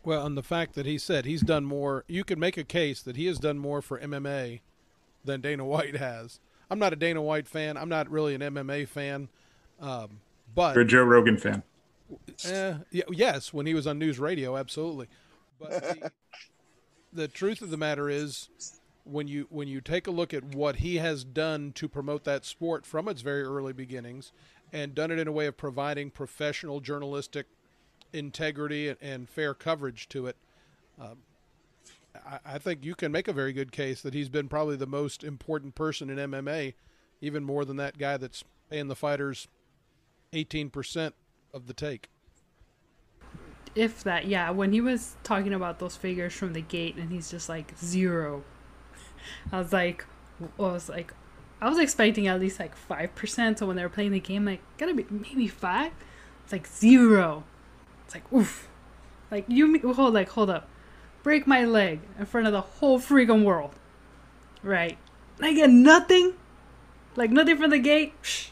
[0.03, 3.01] Well, and the fact that he said he's done more, you could make a case
[3.01, 4.61] that he has done more for MMA
[5.25, 6.39] than Dana White has.
[6.69, 7.77] I'm not a Dana White fan.
[7.77, 9.27] I'm not really an MMA fan,
[9.79, 10.21] um,
[10.55, 11.63] but you're a Joe Rogan fan.
[12.45, 15.07] Eh, yeah, yes, when he was on news radio, absolutely.
[15.59, 16.11] But the,
[17.13, 18.49] the truth of the matter is,
[19.09, 22.45] when you when you take a look at what he has done to promote that
[22.45, 24.31] sport from its very early beginnings,
[24.71, 27.47] and done it in a way of providing professional journalistic
[28.13, 30.35] integrity and, fair coverage to it,
[30.99, 31.17] um,
[32.25, 34.87] I, I, think you can make a very good case that he's been probably the
[34.87, 36.73] most important person in MMA,
[37.21, 39.47] even more than that guy that's paying the fighters
[40.33, 41.15] eighteen percent
[41.53, 42.09] of the take.
[43.75, 44.49] If that, yeah.
[44.49, 48.43] When he was talking about those figures from the gate, and he's just like zero
[49.51, 50.05] I was like,
[50.41, 51.13] I was like,
[51.61, 53.59] I was expecting at least like five percent.
[53.59, 55.91] So when they were playing the game, like gotta be maybe five.
[56.43, 57.43] It's like zero.
[58.05, 58.67] It's like oof.
[59.31, 60.67] Like you hold like hold up,
[61.23, 63.75] break my leg in front of the whole freaking world,
[64.63, 64.97] right?
[65.41, 66.33] I get nothing,
[67.15, 68.19] like nothing from the gate.
[68.23, 68.49] Psh,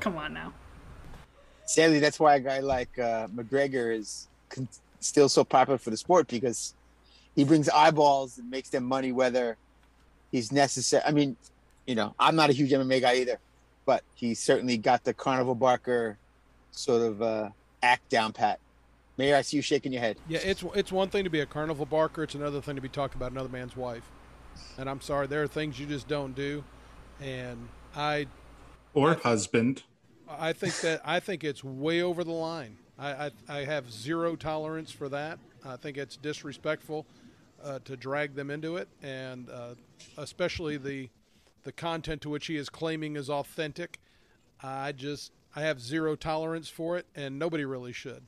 [0.00, 0.54] come on now.
[1.66, 4.68] Sadly, that's why a guy like uh, McGregor is con-
[5.00, 6.74] still so popular for the sport because
[7.34, 9.56] he brings eyeballs and makes them money whether
[10.36, 11.02] he's necessary.
[11.04, 11.36] I mean,
[11.86, 13.38] you know, I'm not a huge MMA guy either,
[13.84, 16.18] but he certainly got the Carnival Barker
[16.70, 17.48] sort of uh,
[17.82, 18.60] act down pat.
[19.16, 20.18] Mayor, I see you shaking your head.
[20.28, 22.22] Yeah, it's it's one thing to be a carnival barker.
[22.22, 24.10] It's another thing to be talking about another man's wife.
[24.76, 26.62] And I'm sorry, there are things you just don't do.
[27.18, 28.26] And I
[28.92, 29.84] or husband.
[30.28, 32.76] I think that I think it's way over the line.
[32.98, 35.38] I, I, I have zero tolerance for that.
[35.64, 37.06] I think it's disrespectful
[37.62, 39.74] uh, to drag them into it, and uh,
[40.18, 41.08] especially the
[41.64, 43.98] the content to which he is claiming is authentic.
[44.62, 48.22] I just I have zero tolerance for it, and nobody really should.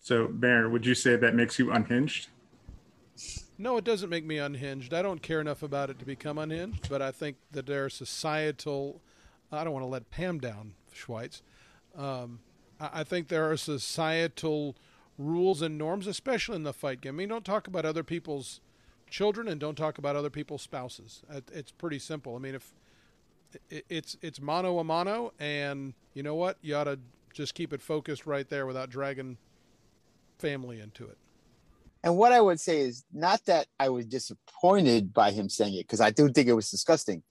[0.00, 2.28] So, Mayor, would you say that makes you unhinged?
[3.58, 4.94] No, it doesn't make me unhinged.
[4.94, 7.90] I don't care enough about it to become unhinged, but I think that there are
[7.90, 9.00] societal.
[9.50, 11.42] I don't want to let Pam down, Schweitz.
[11.96, 12.38] Um,
[12.80, 14.76] I think there are societal
[15.18, 17.16] rules and norms, especially in the fight game.
[17.16, 18.60] I mean, don't talk about other people's
[19.10, 21.22] children and don't talk about other people's spouses.
[21.52, 22.36] It's pretty simple.
[22.36, 22.72] I mean, if
[23.68, 26.98] it's it's mano a mano, and you know what, you ought to
[27.32, 29.36] just keep it focused right there without dragging
[30.38, 31.18] family into it.
[32.04, 35.84] And what I would say is not that I was disappointed by him saying it
[35.84, 37.22] because I do think it was disgusting.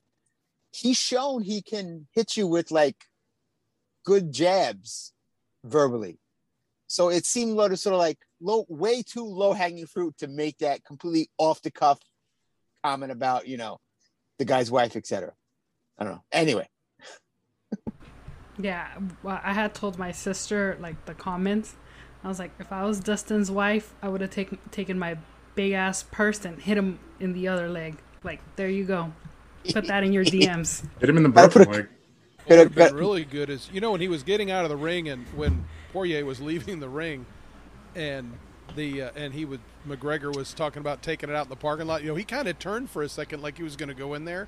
[0.71, 3.06] He's shown he can hit you with like
[4.04, 5.13] good jabs
[5.63, 6.19] verbally.
[6.88, 10.28] So it seemed low to sort of like low, way too low hanging fruit to
[10.28, 12.00] make that completely off the cuff
[12.84, 13.80] comment about, you know,
[14.39, 15.34] the guy's wife, etc.
[15.97, 16.23] I don't know.
[16.32, 16.69] Anyway.
[18.58, 21.76] yeah, well, I had told my sister like the comments.
[22.23, 25.17] I was like, if I was Dustin's wife, I would have taken taken my
[25.56, 27.97] big ass purse and hit him in the other leg.
[28.23, 29.13] Like, there you go.
[29.71, 30.88] Put that in your DMs.
[31.00, 31.88] Hit him in the broken leg.
[32.45, 34.69] What would have been really good is you know when he was getting out of
[34.69, 35.65] the ring and when
[35.97, 37.25] Poirier was leaving the ring,
[37.95, 38.31] and
[38.75, 39.57] the uh, and he was
[39.88, 42.03] McGregor was talking about taking it out in the parking lot.
[42.03, 44.13] You know, he kind of turned for a second like he was going to go
[44.13, 44.47] in there.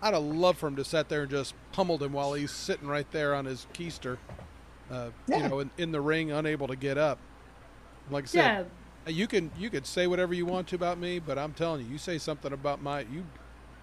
[0.00, 2.88] I'd have loved for him to sit there and just pummeled him while he's sitting
[2.88, 4.16] right there on his keister,
[4.90, 5.36] uh, yeah.
[5.36, 7.18] you know, in, in, the ring, unable to get up.
[8.10, 8.64] Like I said, yeah.
[9.06, 11.84] Uh, you can you could say whatever you want to about me, but I'm telling
[11.84, 13.26] you, you say something about my you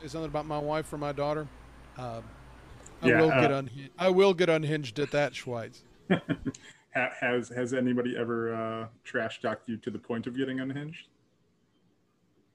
[0.02, 1.48] say something about my wife or my daughter.
[1.96, 2.22] Uh,
[3.04, 3.92] I yeah, will uh, get unhinged.
[4.00, 5.84] I will get unhinged at that, Schweitz.
[6.92, 11.08] has has anybody ever uh, trash talked you to the point of getting unhinged?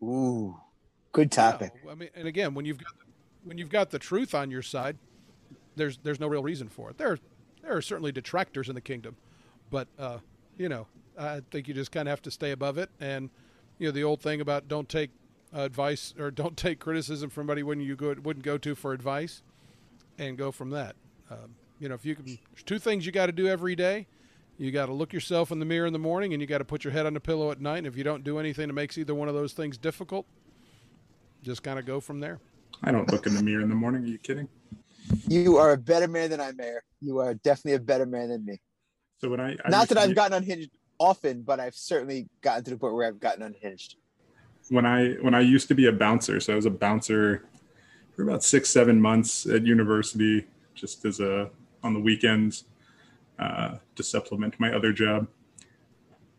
[0.02, 0.56] Ooh,
[1.12, 1.72] good topic.
[1.90, 3.04] I mean, and again, when you've got the,
[3.44, 4.96] when you've got the truth on your side,
[5.74, 6.98] there's there's no real reason for it.
[6.98, 7.18] There
[7.62, 9.16] there are certainly detractors in the kingdom,
[9.70, 10.18] but uh,
[10.58, 10.86] you know,
[11.18, 12.90] I think you just kind of have to stay above it.
[13.00, 13.30] And
[13.78, 15.10] you know, the old thing about don't take
[15.52, 19.42] advice or don't take criticism from anybody when you go, wouldn't go to for advice,
[20.18, 20.96] and go from that.
[21.30, 24.06] Um, you know, if you can, there's two things you got to do every day.
[24.58, 26.64] You got to look yourself in the mirror in the morning, and you got to
[26.64, 27.78] put your head on the pillow at night.
[27.78, 30.26] And if you don't do anything that makes either one of those things difficult,
[31.42, 32.40] just kind of go from there.
[32.82, 34.04] I don't look in the mirror in the morning.
[34.04, 34.48] Are you kidding?
[35.28, 36.82] You are a better man than I, Mayor.
[37.00, 38.60] You are definitely a better man than me.
[39.18, 42.70] So when I, I not that I've gotten unhinged often, but I've certainly gotten to
[42.70, 43.96] the point where I've gotten unhinged.
[44.68, 47.44] When I when I used to be a bouncer, so I was a bouncer
[48.14, 51.50] for about six seven months at university, just as a
[51.82, 52.64] on the weekends
[53.38, 55.28] uh, to supplement my other job.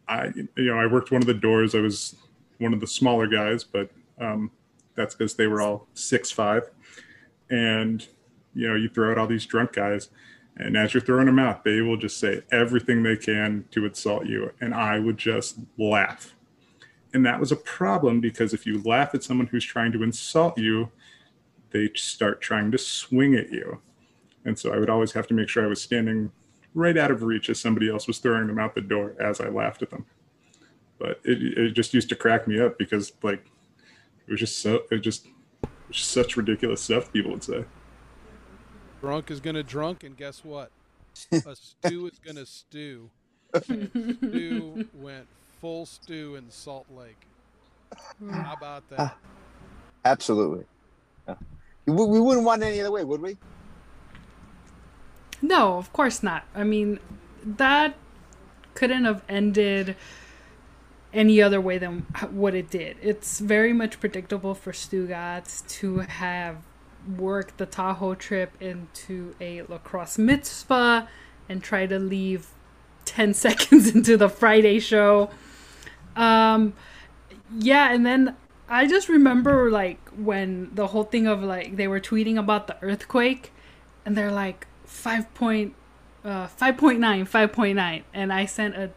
[0.08, 1.76] I, you know, I worked one of the doors.
[1.76, 2.16] I was
[2.60, 4.52] one of the smaller guys, but um,
[4.96, 6.70] that's because they were all six five,
[7.50, 8.06] and
[8.54, 10.10] you know, you throw out all these drunk guys,
[10.56, 14.26] and as you're throwing them out, they will just say everything they can to insult
[14.26, 16.34] you, and I would just laugh.
[17.14, 20.58] And that was a problem because if you laugh at someone who's trying to insult
[20.58, 20.92] you,
[21.72, 23.82] they start trying to swing at you.
[24.48, 26.32] And so I would always have to make sure I was standing
[26.74, 29.50] right out of reach as somebody else was throwing them out the door as I
[29.50, 30.06] laughed at them.
[30.98, 33.46] But it, it just used to crack me up because like
[34.26, 37.66] it was just so it just, it was just such ridiculous stuff people would say.
[39.02, 40.72] Drunk is gonna drunk, and guess what?
[41.34, 43.10] A stew is gonna stew.
[43.64, 45.28] stew went
[45.60, 47.28] full stew in Salt Lake.
[48.32, 49.00] How about that?
[49.00, 49.10] Uh,
[50.06, 50.64] absolutely.
[51.28, 51.36] Yeah.
[51.86, 53.38] We, we wouldn't want it any other way, would we?
[55.42, 56.46] No, of course not.
[56.56, 57.00] I mean,
[57.44, 57.96] that
[58.74, 59.96] couldn't have ended
[61.14, 62.98] any other way than what it did.
[63.02, 66.58] It's very much predictable for Stugotz to have
[67.18, 71.08] worked the Tahoe trip into a lacrosse mitzvah
[71.48, 72.48] and try to leave
[73.06, 75.30] 10 seconds into the Friday show.
[76.16, 76.74] Um,
[77.58, 78.36] yeah, and then
[78.68, 82.76] I just remember like when the whole thing of like they were tweeting about the
[82.82, 83.54] earthquake
[84.06, 85.76] and they're like, five point
[86.24, 86.98] uh 5.9
[87.30, 88.90] 5.9 and i sent a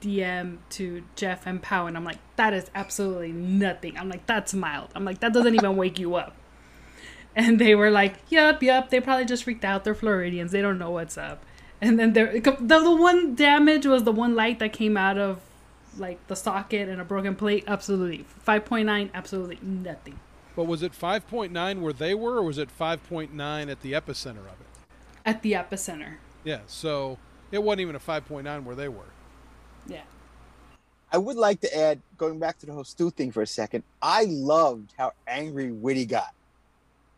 [0.00, 4.52] dm to jeff and pow and i'm like that is absolutely nothing i'm like that's
[4.52, 6.34] mild i'm like that doesn't even wake you up
[7.36, 10.78] and they were like yep yep they probably just freaked out they're floridians they don't
[10.78, 11.44] know what's up
[11.80, 15.40] And then there, the, the one damage was the one light that came out of
[15.98, 17.64] like the socket and a broken plate.
[17.66, 19.10] Absolutely, five point nine.
[19.12, 20.18] Absolutely nothing.
[20.56, 24.60] But was it 5.9 where they were, or was it 5.9 at the epicenter of
[24.60, 24.66] it?
[25.24, 26.16] At the epicenter.
[26.44, 27.18] Yeah, so
[27.50, 29.04] it wasn't even a 5.9 where they were.
[29.86, 30.02] Yeah.
[31.12, 33.84] I would like to add, going back to the whole Stu thing for a second.
[34.02, 36.34] I loved how angry Whitty got.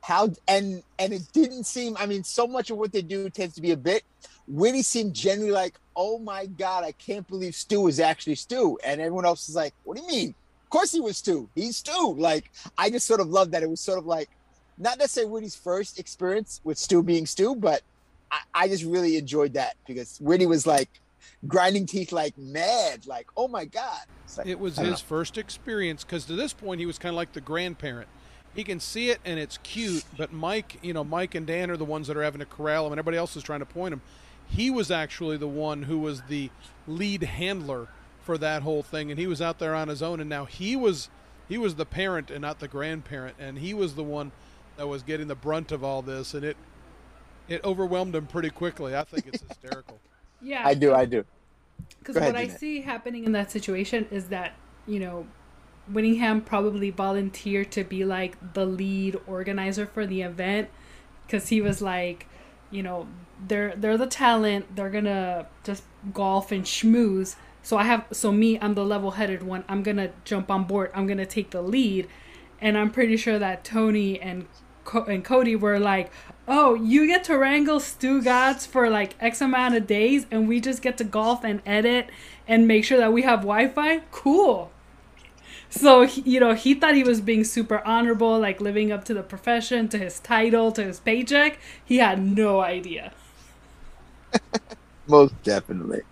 [0.02, 1.96] How and and it didn't seem.
[1.98, 4.04] I mean, so much of what they do tends to be a bit.
[4.46, 9.00] Whitty seemed genuinely like, "Oh my god, I can't believe Stu is actually Stu," and
[9.00, 10.34] everyone else is like, "What do you mean?
[10.62, 11.48] Of course he was Stu.
[11.57, 14.28] He's Stu." Like, I just sort of loved that it was sort of like,
[14.78, 17.82] not necessarily Whitty's first experience with Stu being Stu, but
[18.31, 20.89] I, I just really enjoyed that because Whitty was like
[21.47, 24.03] grinding teeth like mad, like, "Oh my god!"
[24.37, 27.33] Like, It was his first experience because to this point he was kind of like
[27.33, 28.09] the grandparent.
[28.55, 31.77] He can see it and it's cute, but Mike, you know, Mike and Dan are
[31.77, 33.93] the ones that are having to corral him, and everybody else is trying to point
[33.93, 34.01] him.
[34.49, 36.51] He was actually the one who was the
[36.87, 37.89] lead handler
[38.22, 40.20] for that whole thing, and he was out there on his own.
[40.20, 41.11] And now he was
[41.49, 44.33] he was the parent and not the grandparent, and he was the one
[44.77, 46.57] that was getting the brunt of all this, and it
[47.49, 48.97] it overwhelmed him pretty quickly.
[48.97, 49.99] I think it's hysterical.
[50.42, 50.62] Yeah.
[50.66, 51.24] I do, I do.
[51.99, 54.53] Because Go ahead, what I see happening in that situation is that,
[54.86, 55.26] you know,
[55.90, 60.68] Winningham probably volunteered to be like the lead organizer for the event
[61.26, 62.28] because he was like,
[62.70, 63.09] you know,
[63.47, 64.76] they're they're the talent.
[64.76, 67.36] They're gonna just golf and schmooze.
[67.62, 69.64] So I have so me, I'm the level-headed one.
[69.68, 70.90] I'm gonna jump on board.
[70.94, 72.09] I'm gonna take the lead,
[72.61, 74.47] and I'm pretty sure that Tony and
[74.95, 76.11] And Cody were like,
[76.49, 80.82] "Oh, you get to wrangle Stugotz for like X amount of days, and we just
[80.82, 82.11] get to golf and edit
[82.49, 84.01] and make sure that we have Wi-Fi.
[84.11, 84.72] Cool."
[85.70, 89.14] So he- you know, he thought he was being super honorable, like living up to
[89.14, 91.59] the profession, to his title, to his paycheck.
[91.84, 93.12] He had no idea.
[95.07, 96.03] Most definitely.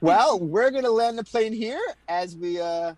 [0.00, 2.94] Well, we're gonna land the plane here as we uh,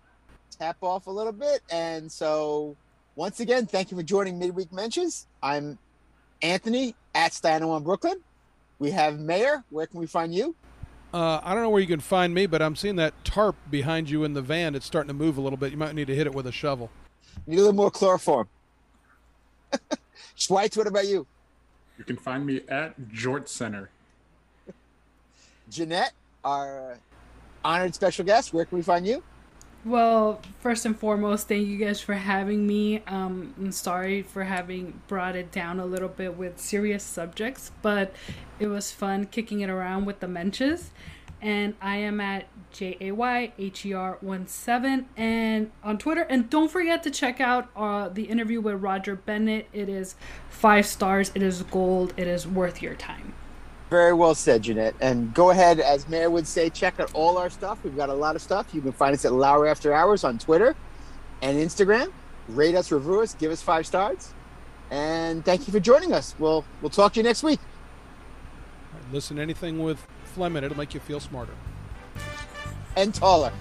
[0.51, 2.77] tap off a little bit, and so
[3.17, 5.25] once again, thank you for joining Midweek Mentions.
[5.41, 5.79] I'm
[6.43, 8.21] Anthony at Stano on Brooklyn.
[8.77, 9.63] We have Mayor.
[9.71, 10.55] Where can we find you?
[11.11, 14.07] Uh, I don't know where you can find me, but I'm seeing that tarp behind
[14.07, 14.75] you in the van.
[14.75, 15.71] It's starting to move a little bit.
[15.71, 16.91] You might need to hit it with a shovel.
[17.47, 18.47] Need a little more chloroform.
[20.37, 21.25] Schweitz, what about you?
[21.97, 23.89] You can find me at Jort Center.
[25.71, 26.13] Jeanette,
[26.43, 26.99] our
[27.65, 28.53] honored special guest.
[28.53, 29.23] Where can we find you?
[29.85, 33.03] Well, first and foremost, thank you guys for having me.
[33.07, 38.13] Um, I'm sorry for having brought it down a little bit with serious subjects, but
[38.59, 40.91] it was fun kicking it around with the mentions.
[41.41, 46.23] And I am at J A Y H E R 1 7 and on Twitter.
[46.23, 49.67] And don't forget to check out uh, the interview with Roger Bennett.
[49.71, 50.15] It is
[50.49, 53.35] five stars, it is gold, it is worth your time.
[53.89, 54.95] Very well said, Jeanette.
[54.99, 57.79] And go ahead, as Mayor would say, check out all our stuff.
[57.83, 58.73] We've got a lot of stuff.
[58.73, 60.75] You can find us at Lowry After Hours on Twitter
[61.41, 62.11] and Instagram.
[62.49, 64.33] Rate us, review us, give us five stars.
[64.91, 66.35] And thank you for joining us.
[66.39, 67.59] We'll we'll talk to you next week.
[69.11, 71.53] Listen anything with Fleming, it'll make you feel smarter.
[72.95, 73.51] And taller.